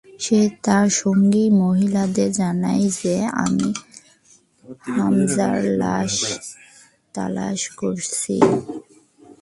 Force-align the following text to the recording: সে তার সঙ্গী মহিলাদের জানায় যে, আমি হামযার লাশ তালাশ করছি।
সে 0.19 0.39
তার 0.65 0.87
সঙ্গী 1.01 1.45
মহিলাদের 1.61 2.29
জানায় 2.31 2.85
যে, 2.99 3.15
আমি 3.43 3.69
হামযার 4.95 5.57
লাশ 5.81 6.13
তালাশ 7.15 7.61
করছি। 7.79 8.35